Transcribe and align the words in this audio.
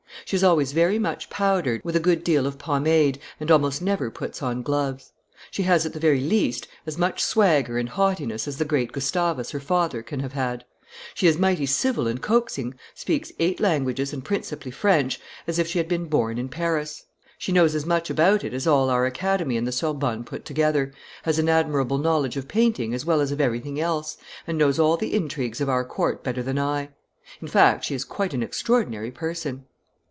She 0.23 0.37
is 0.37 0.43
always 0.45 0.71
very 0.71 0.97
much 0.97 1.29
powdered, 1.29 1.81
with 1.83 1.95
a 1.97 1.99
good 1.99 2.23
deal 2.23 2.47
of 2.47 2.57
pomade, 2.57 3.19
and 3.41 3.51
almost 3.51 3.81
never 3.81 4.09
puts 4.09 4.41
on 4.41 4.61
gloves. 4.61 5.11
She 5.49 5.63
has, 5.63 5.85
at 5.85 5.91
the 5.91 5.99
very 5.99 6.21
least, 6.21 6.69
as 6.85 6.97
much 6.97 7.21
swagger 7.21 7.77
and 7.77 7.89
haughtiness 7.89 8.47
as 8.47 8.55
the 8.57 8.63
great 8.63 8.93
Gustavus, 8.93 9.51
her 9.51 9.59
father, 9.59 10.01
can 10.01 10.21
have 10.21 10.31
had; 10.31 10.63
she 11.15 11.27
is 11.27 11.37
mighty 11.39 11.65
civil 11.65 12.07
and 12.07 12.21
coaxing, 12.21 12.75
speaks 12.95 13.33
eight 13.39 13.59
languages, 13.59 14.13
and 14.13 14.23
principally 14.23 14.71
French, 14.71 15.19
as 15.47 15.59
if 15.59 15.67
she 15.67 15.79
had 15.79 15.89
been 15.89 16.05
born 16.05 16.37
in 16.37 16.47
Paris. 16.47 17.03
She 17.37 17.51
knows 17.51 17.75
as 17.75 17.85
much 17.85 18.09
about 18.09 18.45
it 18.45 18.53
as 18.53 18.65
all 18.67 18.89
our 18.89 19.05
Academy 19.05 19.57
and 19.57 19.67
the 19.67 19.71
Sorbonne 19.73 20.23
put 20.23 20.45
together, 20.45 20.93
has 21.23 21.39
an 21.39 21.49
admirable 21.49 21.97
knowledge 21.97 22.37
of 22.37 22.47
painting 22.47 22.93
as 22.93 23.03
well 23.05 23.19
as 23.19 23.33
of 23.33 23.41
everything 23.41 23.81
else, 23.81 24.15
and 24.47 24.57
knows 24.57 24.79
all 24.79 24.95
the 24.95 25.13
intrigues 25.13 25.59
of 25.59 25.67
our 25.67 25.83
court 25.83 26.23
better 26.23 26.43
than 26.43 26.57
I. 26.59 26.89
In 27.41 27.49
fact, 27.49 27.83
she 27.83 27.95
is 27.95 28.05
quite 28.05 28.33
an 28.33 28.43
extraordinary 28.43 29.11
person." 29.11 29.65